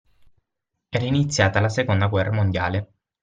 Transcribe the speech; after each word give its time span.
Era 0.89 1.05
iniziata 1.05 1.59
la 1.59 1.69
seconda 1.69 2.07
guerra 2.07 2.31
mondiale. 2.31 2.93